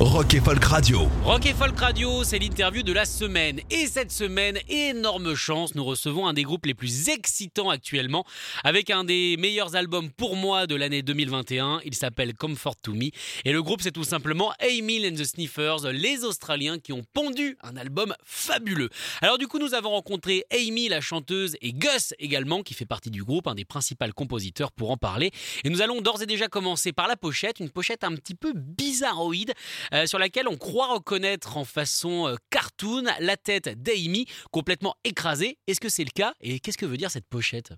Rock 0.00 0.34
et 0.34 0.40
Folk 0.40 0.64
Radio. 0.64 1.08
Rock 1.24 1.46
et 1.46 1.54
Folk 1.54 1.76
Radio, 1.76 2.22
c'est 2.22 2.38
l'interview 2.38 2.84
de 2.84 2.92
la 2.92 3.04
semaine. 3.04 3.58
Et 3.68 3.88
cette 3.88 4.12
semaine, 4.12 4.56
énorme 4.68 5.34
chance, 5.34 5.74
nous 5.74 5.84
recevons 5.84 6.28
un 6.28 6.34
des 6.34 6.44
groupes 6.44 6.66
les 6.66 6.74
plus 6.74 7.08
excitants 7.08 7.68
actuellement, 7.68 8.24
avec 8.62 8.90
un 8.90 9.02
des 9.02 9.36
meilleurs 9.40 9.74
albums 9.74 10.08
pour 10.12 10.36
moi 10.36 10.68
de 10.68 10.76
l'année 10.76 11.02
2021. 11.02 11.80
Il 11.84 11.96
s'appelle 11.96 12.34
Comfort 12.34 12.76
to 12.76 12.94
Me. 12.94 13.10
Et 13.44 13.50
le 13.50 13.60
groupe, 13.60 13.82
c'est 13.82 13.90
tout 13.90 14.04
simplement 14.04 14.52
Emil 14.60 15.04
and 15.04 15.16
the 15.16 15.24
Sniffers, 15.24 15.90
les 15.92 16.22
Australiens 16.22 16.78
qui 16.78 16.92
ont 16.92 17.02
pondu 17.12 17.56
un 17.64 17.76
album 17.76 18.14
fabuleux. 18.24 18.90
Alors 19.20 19.36
du 19.36 19.48
coup, 19.48 19.58
nous 19.58 19.74
avons 19.74 19.90
rencontré 19.90 20.44
Amy, 20.52 20.88
la 20.88 21.00
chanteuse, 21.00 21.56
et 21.60 21.72
Gus 21.72 22.14
également, 22.20 22.62
qui 22.62 22.74
fait 22.74 22.86
partie 22.86 23.10
du 23.10 23.24
groupe, 23.24 23.48
un 23.48 23.56
des 23.56 23.64
principaux 23.64 24.06
compositeurs 24.14 24.70
pour 24.70 24.92
en 24.92 24.96
parler. 24.96 25.32
Et 25.64 25.70
nous 25.70 25.82
allons 25.82 26.00
d'ores 26.02 26.22
et 26.22 26.26
déjà 26.26 26.46
commencer 26.46 26.92
par 26.92 27.08
la 27.08 27.16
pochette, 27.16 27.58
une 27.58 27.70
pochette 27.70 28.04
un 28.04 28.14
petit 28.14 28.36
peu 28.36 28.52
bizarroïde. 28.54 29.54
Euh, 29.94 30.06
sur 30.06 30.18
laquelle 30.18 30.48
on 30.48 30.56
croit 30.56 30.88
reconnaître 30.88 31.56
en 31.56 31.64
façon 31.64 32.28
euh, 32.28 32.36
cartoon 32.50 33.04
la 33.20 33.36
tête 33.36 33.68
d'Amy 33.82 34.26
complètement 34.50 34.94
écrasée. 35.04 35.58
Est-ce 35.66 35.80
que 35.80 35.88
c'est 35.88 36.04
le 36.04 36.10
cas 36.10 36.34
Et 36.40 36.60
qu'est-ce 36.60 36.76
que 36.78 36.86
veut 36.86 36.96
dire 36.98 37.10
cette 37.10 37.26
pochette? 37.26 37.72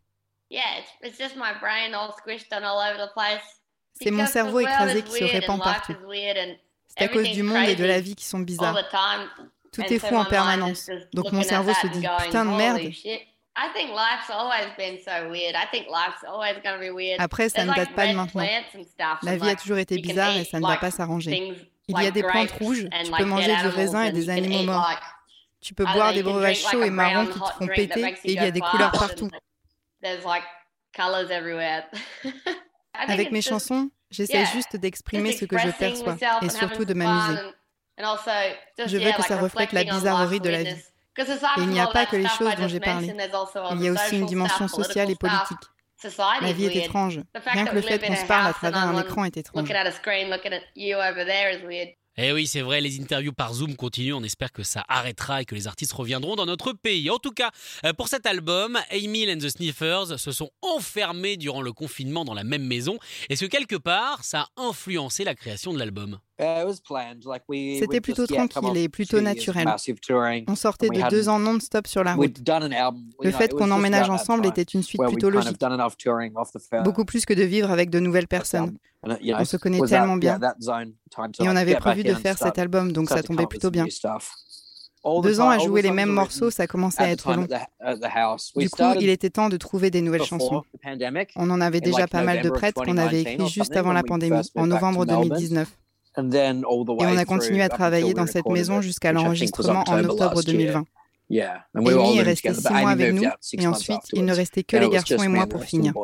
C'est 4.00 4.10
mon 4.10 4.26
cerveau 4.26 4.60
écrasé 4.60 5.02
qui 5.02 5.12
se 5.12 5.24
répand 5.24 5.60
partout. 5.62 5.94
C'est 6.88 7.04
à 7.04 7.08
cause 7.08 7.30
du 7.30 7.42
monde 7.44 7.68
et 7.68 7.76
de 7.76 7.84
la 7.84 8.00
vie 8.00 8.16
qui 8.16 8.24
sont 8.24 8.40
bizarres. 8.40 8.76
Tout 9.72 9.82
est 9.82 9.98
fou 10.00 10.16
en 10.16 10.24
permanence. 10.24 10.90
Donc 11.14 11.30
mon 11.32 11.42
cerveau 11.42 11.72
se 11.74 11.86
dit 11.86 12.04
putain 12.24 12.44
de 12.44 12.50
merde. 12.50 12.80
Après, 17.18 17.48
ça 17.48 17.64
ne 17.64 17.74
date 17.74 17.94
pas 17.94 18.06
de 18.08 18.12
maintenant. 18.14 18.42
La 19.22 19.36
vie 19.36 19.48
a 19.50 19.54
toujours 19.56 19.78
été 19.78 19.98
bizarre 19.98 20.36
et 20.36 20.44
ça 20.44 20.58
ne 20.58 20.66
va 20.66 20.76
pas 20.78 20.90
s'arranger. 20.90 21.54
Il 21.90 22.02
y 22.02 22.06
a 22.06 22.10
des 22.10 22.22
plantes 22.22 22.50
rouges, 22.52 22.86
tu 23.04 23.10
peux 23.12 23.24
manger 23.24 23.54
du 23.56 23.66
raisin 23.68 24.04
et 24.04 24.12
des 24.12 24.30
animaux 24.30 24.62
morts. 24.64 24.90
Tu 25.60 25.74
peux 25.74 25.84
boire 25.84 26.12
des 26.14 26.22
breuvages 26.22 26.60
chauds 26.60 26.82
et 26.82 26.90
marrons 26.90 27.26
qui 27.26 27.38
te 27.38 27.52
font 27.58 27.66
péter 27.66 28.00
et 28.24 28.32
il 28.32 28.34
y 28.34 28.38
a 28.38 28.50
des 28.50 28.60
couleurs 28.60 28.92
partout. 28.92 29.28
Avec 32.94 33.30
mes 33.32 33.42
chansons, 33.42 33.90
j'essaie 34.10 34.46
juste 34.46 34.76
d'exprimer 34.76 35.32
ce 35.32 35.44
que 35.44 35.58
je 35.58 35.68
perçois 35.70 36.16
et 36.42 36.48
surtout 36.48 36.84
de 36.84 36.94
m'amuser. 36.94 37.40
Je 38.86 38.96
veux 38.96 39.12
que 39.12 39.22
ça 39.22 39.36
reflète 39.38 39.72
la 39.72 39.84
bizarrerie 39.84 40.40
de 40.40 40.48
la 40.48 40.62
vie. 40.62 40.80
Et 41.18 41.24
il 41.60 41.68
n'y 41.68 41.80
a 41.80 41.86
pas 41.88 42.06
que 42.06 42.16
les 42.16 42.28
choses 42.28 42.54
dont 42.56 42.68
j'ai 42.68 42.80
parlé. 42.80 43.14
Il 43.72 43.82
y 43.82 43.88
a 43.88 43.92
aussi 43.92 44.16
une 44.16 44.26
dimension 44.26 44.68
sociale 44.68 45.10
et 45.10 45.16
politique. 45.16 45.58
La 46.40 46.52
vie 46.52 46.64
est 46.66 46.84
étrange. 46.86 47.20
Rien 47.52 47.64
que 47.66 47.74
le 47.74 47.82
fait 47.82 47.98
qu'on 47.98 48.16
se 48.16 48.26
parle 48.26 48.46
à 48.46 48.52
travers 48.52 48.78
un 48.88 48.92
écran 49.02 49.24
est 49.24 49.36
étrange. 49.36 49.62
Eh 52.16 52.32
oui, 52.32 52.46
c'est 52.46 52.60
vrai, 52.60 52.80
les 52.80 53.00
interviews 53.00 53.32
par 53.32 53.54
Zoom 53.54 53.76
continuent. 53.76 54.14
On 54.14 54.22
espère 54.22 54.52
que 54.52 54.62
ça 54.62 54.84
arrêtera 54.88 55.42
et 55.42 55.44
que 55.44 55.54
les 55.54 55.66
artistes 55.66 55.92
reviendront 55.92 56.36
dans 56.36 56.44
notre 56.44 56.72
pays. 56.72 57.08
En 57.08 57.18
tout 57.18 57.30
cas, 57.30 57.50
euh, 57.84 57.92
pour 57.92 58.08
cet 58.08 58.26
album, 58.26 58.78
Emil 58.90 59.30
and 59.30 59.38
the 59.38 59.48
Sniffers 59.48 60.18
se 60.18 60.32
sont 60.32 60.50
enfermés 60.60 61.36
durant 61.36 61.62
le 61.62 61.72
confinement 61.72 62.24
dans 62.24 62.34
la 62.34 62.44
même 62.44 62.64
maison. 62.64 62.98
Est-ce 63.28 63.44
que 63.44 63.50
quelque 63.50 63.76
part, 63.76 64.24
ça 64.24 64.48
a 64.56 64.62
influencé 64.62 65.24
la 65.24 65.34
création 65.34 65.72
de 65.72 65.78
l'album? 65.78 66.18
C'était 67.78 68.00
plutôt 68.00 68.26
tranquille 68.26 68.76
et 68.76 68.88
plutôt 68.88 69.20
naturel. 69.20 69.68
On 70.48 70.56
sortait 70.56 70.88
de 70.88 71.10
deux 71.10 71.28
ans 71.28 71.38
non-stop 71.38 71.86
sur 71.86 72.02
la 72.02 72.14
route. 72.14 72.40
Le 73.22 73.30
fait 73.30 73.52
qu'on 73.52 73.70
emménage 73.70 74.10
ensemble 74.10 74.46
était 74.46 74.62
une 74.62 74.82
suite 74.82 75.00
plutôt 75.06 75.30
logique. 75.30 75.58
Beaucoup 76.84 77.04
plus 77.04 77.24
que 77.26 77.34
de 77.34 77.42
vivre 77.42 77.70
avec 77.70 77.90
de 77.90 78.00
nouvelles 78.00 78.28
personnes. 78.28 78.76
On 79.02 79.44
se 79.44 79.56
connaît 79.56 79.80
tellement 79.80 80.16
bien. 80.16 80.38
Et 81.40 81.48
on 81.48 81.56
avait 81.56 81.76
prévu 81.76 82.02
de 82.04 82.14
faire 82.14 82.38
cet 82.38 82.58
album, 82.58 82.92
donc 82.92 83.08
ça 83.08 83.22
tombait 83.22 83.46
plutôt 83.46 83.70
bien. 83.70 83.86
Deux 85.22 85.40
ans 85.40 85.48
à 85.48 85.58
jouer 85.58 85.80
les 85.80 85.90
mêmes 85.90 86.10
morceaux, 86.10 86.50
ça 86.50 86.66
commençait 86.66 87.02
à 87.02 87.10
être 87.10 87.32
long. 87.34 87.46
Du 88.56 88.68
coup, 88.68 88.82
il 89.00 89.08
était 89.08 89.30
temps 89.30 89.48
de 89.48 89.56
trouver 89.56 89.90
des 89.90 90.02
nouvelles 90.02 90.24
chansons. 90.24 90.62
On 91.36 91.48
en 91.50 91.60
avait 91.62 91.80
déjà 91.80 92.06
pas 92.06 92.22
mal 92.22 92.42
de 92.42 92.50
prêtes 92.50 92.74
qu'on 92.74 92.96
avait 92.98 93.22
écrites 93.22 93.46
juste 93.48 93.76
avant 93.76 93.92
la 93.94 94.02
pandémie, 94.02 94.42
en 94.54 94.66
novembre 94.66 95.06
2019. 95.06 95.68
Et 96.18 96.22
on 96.22 97.16
a 97.16 97.24
continué 97.24 97.62
à 97.62 97.68
travailler 97.70 98.12
dans 98.14 98.26
cette 98.26 98.46
maison 98.48 98.80
jusqu'à 98.82 99.12
l'enregistrement 99.12 99.84
en 99.86 100.04
octobre 100.04 100.42
2020. 100.42 100.84
Amy 101.74 102.18
est 102.18 102.22
resté 102.22 102.52
six 102.54 102.72
mois 102.72 102.90
avec 102.90 103.14
nous 103.14 103.22
et 103.52 103.66
ensuite 103.66 104.00
il 104.12 104.24
ne 104.24 104.34
restait 104.34 104.64
que 104.64 104.76
les 104.76 104.88
garçons 104.88 105.22
et 105.22 105.28
moi 105.28 105.46
pour 105.46 105.64
finir. 105.64 105.94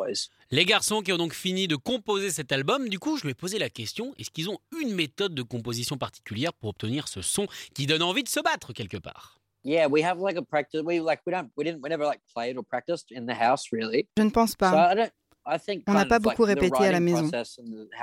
Les 0.51 0.63
garçons 0.65 1.01
qui 1.01 1.11
ont 1.11 1.17
donc 1.17 1.33
fini 1.33 1.67
de 1.67 1.75
composer 1.75 2.31
cet 2.31 2.51
album, 2.53 2.87
du 2.87 2.99
coup 2.99 3.17
je 3.17 3.23
lui 3.23 3.31
ai 3.31 3.33
posé 3.33 3.59
la 3.59 3.69
question, 3.69 4.13
est-ce 4.17 4.31
qu'ils 4.31 4.49
ont 4.49 4.59
une 4.81 4.93
méthode 4.95 5.35
de 5.35 5.41
composition 5.41 5.97
particulière 5.97 6.53
pour 6.53 6.69
obtenir 6.69 7.07
ce 7.09 7.21
son 7.21 7.47
qui 7.73 7.85
donne 7.85 8.01
envie 8.03 8.23
de 8.23 8.29
se 8.29 8.39
battre 8.39 8.71
quelque 8.71 8.97
part? 8.97 9.37
Je 14.17 14.23
ne 14.23 14.29
pense 14.29 14.55
pas. 14.55 14.95
On 15.87 15.93
n'a 15.93 16.05
pas 16.05 16.19
beaucoup 16.19 16.43
répété 16.43 16.83
à 16.85 16.91
la 16.91 16.99
maison. 16.99 17.29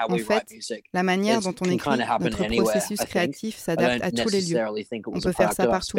En 0.08 0.18
fait, 0.18 0.54
la 0.92 1.02
manière 1.02 1.40
dont 1.40 1.54
on 1.60 1.70
écrit, 1.70 1.90
notre 2.20 2.46
processus 2.46 3.00
créatif 3.00 3.56
s'adapte 3.56 4.02
à 4.02 4.10
tous 4.10 4.28
les 4.28 4.42
lieux. 4.42 4.60
On 5.06 5.20
peut 5.20 5.32
faire 5.32 5.52
ça 5.54 5.66
partout. 5.66 5.98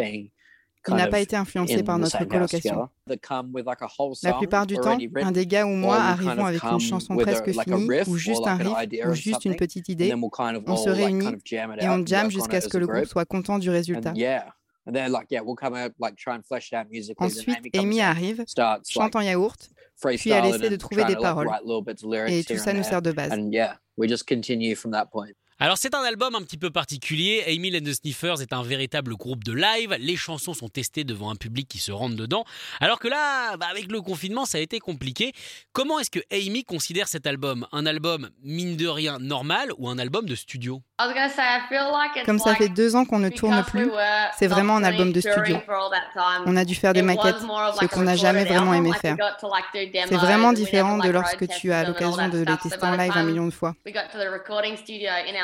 Il 0.88 0.94
n'a 0.96 1.07
pas 1.07 1.19
été 1.19 1.35
influencé 1.35 1.84
par 1.84 1.97
notre 1.97 2.25
colocation. 2.25 2.90
La 4.23 4.34
plupart 4.34 4.68
du 4.68 4.75
temps, 4.75 4.97
un 5.22 5.31
des 5.31 5.47
gars 5.47 5.66
ou 5.66 5.69
moi 5.75 5.97
arrivons 5.97 6.46
avec 6.46 6.63
une 6.63 6.79
chanson 6.79 7.16
presque 7.18 7.51
finie, 7.51 7.88
ou 8.07 8.18
juste 8.18 8.46
un 8.47 8.56
riff, 8.56 9.06
ou 9.07 9.13
juste 9.13 9.46
une 9.46 9.56
petite 9.56 9.90
idée. 9.90 10.13
On 10.68 10.75
se 10.78 10.90
réunit 10.90 11.28
et 11.79 11.90
on 11.90 12.06
jam 12.06 12.29
jusqu'à 12.31 12.62
ce 12.62 12.68
que 12.69 12.78
le 12.78 12.88
groupe 12.88 13.06
soit 13.06 13.25
content 13.25 13.57
du 13.59 13.69
résultat. 13.69 14.13
Ensuite, 17.17 17.57
Amy 17.75 18.02
arrive, 18.02 18.44
chante 18.88 19.16
en 19.16 19.22
yaourt, 19.22 19.69
puis 20.17 20.29
elle 20.29 20.46
essaie 20.46 20.69
de 20.69 20.75
trouver 20.75 21.03
des 21.06 21.16
paroles. 21.16 21.47
Et 22.28 22.44
tout 22.44 22.57
ça 22.57 22.73
nous 22.73 22.84
sert 22.84 23.02
de 23.02 23.12
base. 23.12 23.31
Alors 25.58 25.78
c'est 25.78 25.96
un 25.96 26.04
album 26.04 26.36
un 26.36 26.42
petit 26.42 26.58
peu 26.58 26.70
particulier. 26.70 27.42
Amy 27.48 27.74
and 27.78 27.80
the 27.80 27.94
Sniffers 27.94 28.42
est 28.42 28.52
un 28.52 28.62
véritable 28.62 29.16
groupe 29.16 29.46
de 29.46 29.54
live. 29.54 29.96
Les 30.02 30.18
chansons 30.18 30.54
sont 30.54 30.68
testées 30.68 31.06
devant 31.06 31.30
un 31.30 31.38
public 31.38 31.70
qui 31.70 31.78
se 31.78 31.94
rentre 31.94 32.18
dedans. 32.18 32.44
Alors 32.82 33.00
que 33.00 33.08
là, 33.08 33.56
bah, 33.56 33.68
avec 33.72 33.90
le 33.90 34.02
confinement, 34.02 34.44
ça 34.44 34.58
a 34.58 34.62
été 34.62 34.80
compliqué. 34.80 35.32
Comment 35.72 35.98
est-ce 35.98 36.10
que 36.10 36.20
Amy 36.30 36.66
considère 36.66 37.08
cet 37.08 37.26
album? 37.26 37.66
Un 37.72 37.86
album 37.86 38.30
mine 38.44 38.76
de 38.76 38.86
rien 38.86 39.18
normal 39.18 39.70
ou 39.78 39.88
un 39.88 39.98
album 39.98 40.26
de 40.26 40.36
studio? 40.36 40.82
Comme 42.26 42.40
ça 42.40 42.56
fait 42.56 42.68
deux 42.68 42.98
ans 42.98 43.06
qu'on 43.06 43.20
ne 43.20 43.30
tourne 43.30 43.64
plus, 43.64 43.90
c'est 44.38 44.48
vraiment 44.48 44.76
un 44.76 44.84
album 44.84 45.14
de 45.14 45.22
studio. 45.22 45.58
On 46.46 46.58
a 46.58 46.66
dû 46.66 46.76
faire 46.76 46.92
des 46.92 47.02
maquettes, 47.02 47.40
ce 47.80 47.86
qu'on 47.86 48.02
n'a 48.02 48.18
jamais 48.18 48.44
vraiment 48.44 48.74
aimé 48.74 48.92
faire. 49.02 49.16
C'est 50.10 50.18
vraiment 50.18 50.52
différent 50.52 50.98
de 50.98 51.10
lorsque 51.10 51.48
tu 51.48 51.72
as 51.72 51.86
l'occasion 51.86 52.28
de 52.28 52.40
les 52.40 52.58
tester 52.58 52.86
en 52.86 52.98
live 52.98 53.14
un 53.16 53.24
million 53.24 53.46
de 53.46 53.52
fois. 53.52 53.74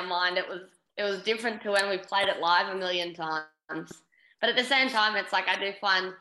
Mind, 0.08 0.38
it 0.38 0.48
was 0.48 0.62
it 0.98 1.04
was 1.04 1.22
different 1.24 1.62
to 1.64 1.72
when 1.72 1.90
we 1.90 1.98
played 1.98 2.28
it 2.28 2.40
live 2.40 2.68
a 2.70 2.78
million 2.78 3.14
times. 3.14 3.92
But 4.40 4.50
at 4.50 4.58
the 4.58 4.64
same 4.64 4.90
time, 4.90 5.16
it's 5.16 5.32
like 5.32 5.48
I 5.48 5.58
do 5.60 5.72
find 5.80 6.14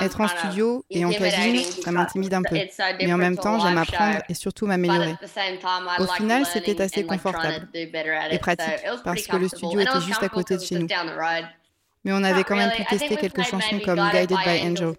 Être 0.00 0.20
en 0.20 0.28
studio 0.28 0.84
et 0.90 1.04
en 1.04 1.12
cabine, 1.12 1.62
ça 1.62 1.92
m'intimide 1.92 2.34
un 2.34 2.42
peu. 2.42 2.56
Mais 2.98 3.12
en 3.12 3.16
même 3.16 3.36
temps, 3.36 3.60
j'aime 3.60 3.78
apprendre 3.78 4.18
et 4.28 4.34
surtout 4.34 4.66
m'améliorer. 4.66 5.14
Au 5.98 6.06
final, 6.06 6.44
c'était 6.46 6.80
assez 6.80 7.04
confortable 7.04 7.68
et 7.74 8.38
pratique 8.38 8.84
parce 9.04 9.26
que 9.26 9.36
le 9.36 9.48
studio 9.48 9.80
était 9.80 10.00
juste 10.00 10.22
à 10.22 10.28
côté 10.28 10.56
de 10.56 10.62
chez 10.62 10.78
nous. 10.78 10.88
Mais 12.04 12.12
on 12.12 12.24
avait 12.24 12.42
quand 12.42 12.56
même 12.56 12.72
pu 12.72 12.84
tester 12.84 13.16
quelques 13.16 13.44
chansons 13.44 13.78
comme 13.84 14.00
Guided 14.10 14.36
by 14.44 14.66
Angel. 14.66 14.94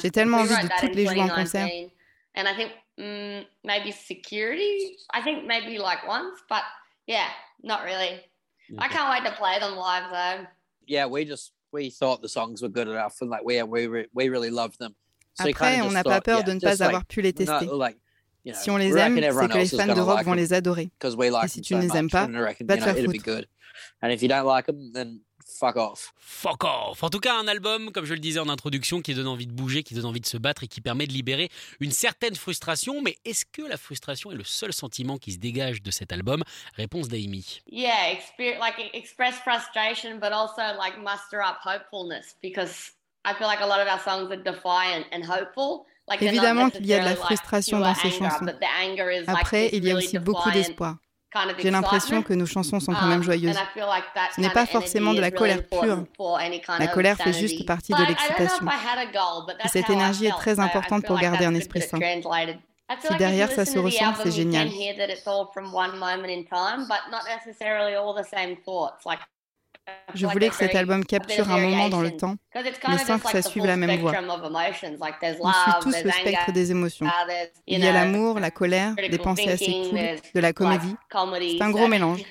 J'ai 0.00 0.10
tellement 0.12 0.38
envie 0.38 0.54
de 0.54 0.68
toutes 0.80 0.94
les 0.94 1.06
jouer 1.06 1.22
en 1.22 1.28
concert. 1.28 1.68
Mm, 3.00 3.46
maybe 3.64 3.92
security. 3.92 4.96
I 5.14 5.22
think 5.22 5.46
maybe 5.46 5.78
like 5.78 6.06
once, 6.06 6.38
but 6.48 6.62
yeah, 7.06 7.28
not 7.62 7.84
really. 7.84 8.20
I 8.78 8.88
can't 8.88 9.10
wait 9.10 9.24
to 9.28 9.34
play 9.36 9.58
them 9.58 9.74
live 9.76 10.10
though. 10.12 10.46
Yeah, 10.86 11.06
we 11.06 11.24
just 11.24 11.52
we 11.72 11.90
thought 11.90 12.20
the 12.20 12.28
songs 12.28 12.62
were 12.62 12.68
good 12.68 12.88
enough, 12.88 13.20
and 13.22 13.30
like 13.30 13.42
we 13.44 13.62
we 13.62 14.06
we 14.12 14.28
really 14.28 14.50
loved 14.50 14.78
them. 14.78 14.94
So 15.34 15.44
Après, 15.48 15.80
on 15.80 15.90
n'a 15.92 16.04
pas 16.04 16.20
peur 16.20 16.44
de 16.44 16.52
ne 16.52 16.60
pas 16.60 16.82
avoir 16.82 17.04
pu 17.06 17.22
les 17.22 17.32
tester. 17.32 17.66
Si 18.52 18.70
on 18.70 18.76
les 18.76 18.96
aime, 18.96 19.14
c'est 19.16 19.48
que 19.48 19.58
les 19.58 19.66
fans 19.68 19.86
de 19.86 20.00
rock 20.00 20.24
vont 20.24 20.34
les 20.34 20.52
adorer. 20.52 20.90
Et 21.44 21.48
si 21.48 21.60
tu 21.62 21.74
ne 21.74 21.80
les 21.82 21.96
aimes 21.96 22.10
pas, 22.10 22.26
va 22.26 22.54
te 22.54 22.64
faire 22.84 22.96
foutre. 23.04 23.46
Fuck 25.60 25.76
off. 25.76 26.14
Fuck 26.16 26.64
off. 26.64 27.02
En 27.02 27.10
tout 27.10 27.20
cas, 27.20 27.34
un 27.38 27.46
album, 27.46 27.92
comme 27.92 28.06
je 28.06 28.14
le 28.14 28.18
disais 28.18 28.40
en 28.40 28.48
introduction, 28.48 29.02
qui 29.02 29.12
donne 29.12 29.26
envie 29.26 29.46
de 29.46 29.52
bouger, 29.52 29.82
qui 29.82 29.92
donne 29.92 30.06
envie 30.06 30.22
de 30.22 30.26
se 30.26 30.38
battre 30.38 30.64
et 30.64 30.68
qui 30.68 30.80
permet 30.80 31.06
de 31.06 31.12
libérer 31.12 31.50
une 31.80 31.90
certaine 31.90 32.34
frustration. 32.34 33.02
Mais 33.02 33.18
est-ce 33.26 33.44
que 33.44 33.60
la 33.60 33.76
frustration 33.76 34.32
est 34.32 34.36
le 34.36 34.44
seul 34.44 34.72
sentiment 34.72 35.18
qui 35.18 35.32
se 35.32 35.38
dégage 35.38 35.82
de 35.82 35.90
cet 35.90 36.12
album? 36.12 36.44
Réponse 36.76 37.08
d'Amy. 37.08 37.60
Yeah, 37.70 38.14
like 38.38 38.90
express 38.94 39.34
frustration, 39.40 40.18
but 40.18 40.32
also 40.32 40.62
like 40.78 40.96
muster 40.98 41.42
up 41.42 41.58
hopefulness 41.62 42.36
because 42.40 42.92
I 43.26 43.34
feel 43.34 43.46
like 43.46 43.60
a 43.60 43.66
lot 43.66 43.80
of 43.80 43.88
our 43.88 44.00
songs 44.00 44.30
are 44.30 44.42
defiant 44.42 45.04
and 45.12 45.24
hopeful. 45.24 45.84
Évidemment 46.20 46.70
qu'il 46.70 46.86
y 46.86 46.94
a 46.94 47.00
de 47.00 47.04
la 47.04 47.16
frustration 47.16 47.80
dans 47.80 47.94
ces 47.94 48.10
chansons. 48.10 48.46
Après, 49.26 49.68
il 49.74 49.84
y 49.84 49.90
a 49.90 49.96
aussi 49.96 50.18
beaucoup 50.18 50.50
d'espoir. 50.50 50.96
J'ai 51.58 51.70
l'impression 51.70 52.22
que 52.22 52.32
nos 52.32 52.46
chansons 52.46 52.80
sont 52.80 52.92
quand 52.92 53.06
même 53.06 53.18
um, 53.18 53.22
joyeuses. 53.22 53.56
Ce 54.34 54.40
n'est 54.40 54.50
pas 54.50 54.66
forcément 54.66 55.14
de 55.14 55.20
la 55.20 55.30
colère 55.30 55.66
pure. 55.66 56.04
La 56.78 56.88
colère 56.88 57.16
fait 57.16 57.32
juste 57.32 57.66
partie 57.66 57.92
de 57.92 58.04
l'excitation. 58.04 58.66
Et 59.64 59.68
cette 59.68 59.90
énergie 59.90 60.26
est 60.26 60.32
très 60.32 60.58
importante 60.58 61.04
pour 61.06 61.18
garder 61.18 61.44
un 61.44 61.54
esprit 61.54 61.82
sain. 61.82 61.98
Si 63.00 63.14
derrière 63.16 63.50
ça 63.50 63.64
se 63.64 63.78
ressent, 63.78 64.14
c'est 64.22 64.32
génial. 64.32 64.68
Je 70.14 70.26
voulais 70.26 70.48
que 70.48 70.54
cet 70.54 70.74
album 70.74 71.04
capture 71.04 71.50
un 71.50 71.60
moment 71.60 71.88
dans 71.88 72.02
le 72.02 72.16
temps, 72.16 72.36
mais 72.88 72.98
sans 72.98 73.18
que 73.18 73.30
ça 73.30 73.42
suive 73.42 73.66
la 73.66 73.76
même 73.76 73.98
voie. 74.00 74.12
On 74.12 75.52
suit 75.52 75.72
tous 75.82 76.04
le 76.04 76.10
spectre 76.10 76.52
des 76.52 76.70
émotions. 76.70 77.06
Il 77.66 77.80
y 77.80 77.86
a 77.86 77.92
l'amour, 77.92 78.40
la 78.40 78.50
colère, 78.50 78.94
des 78.96 79.18
pensées 79.18 79.50
assez 79.50 79.72
cool, 79.72 79.98
de 80.34 80.40
la 80.40 80.52
comédie. 80.52 80.94
C'est 81.12 81.62
un 81.62 81.70
gros 81.70 81.88
mélange. 81.88 82.22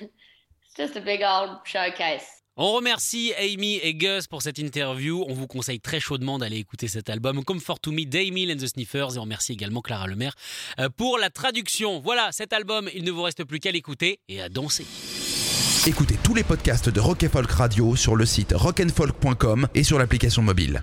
On 2.62 2.72
remercie 2.72 3.32
Amy 3.38 3.76
et 3.76 3.94
Gus 3.94 4.26
pour 4.26 4.42
cette 4.42 4.58
interview. 4.58 5.24
On 5.28 5.32
vous 5.32 5.46
conseille 5.46 5.80
très 5.80 5.98
chaudement 5.98 6.38
d'aller 6.38 6.58
écouter 6.58 6.88
cet 6.88 7.08
album 7.08 7.42
Comfort 7.44 7.80
to 7.80 7.90
Me 7.90 8.04
d'Amy 8.04 8.52
and 8.52 8.56
the 8.56 8.66
Sniffers. 8.66 9.14
Et 9.14 9.18
on 9.18 9.22
remercie 9.22 9.52
également 9.52 9.80
Clara 9.80 10.06
Lemaire 10.06 10.34
euh, 10.78 10.90
pour 10.90 11.16
la 11.16 11.30
traduction. 11.30 12.00
Voilà, 12.00 12.32
cet 12.32 12.52
album, 12.52 12.90
il 12.94 13.04
ne 13.04 13.10
vous 13.12 13.22
reste 13.22 13.44
plus 13.44 13.60
qu'à 13.60 13.70
l'écouter 13.70 14.20
et 14.28 14.42
à 14.42 14.50
danser. 14.50 14.84
Écoutez 15.86 16.18
tous 16.22 16.34
les 16.34 16.42
podcasts 16.42 16.90
de 16.90 17.00
Rock 17.00 17.26
Folk 17.32 17.50
Radio 17.50 17.96
sur 17.96 18.14
le 18.14 18.26
site 18.26 18.52
rockandfolk.com 18.54 19.66
et 19.74 19.82
sur 19.82 19.98
l'application 19.98 20.42
mobile. 20.42 20.82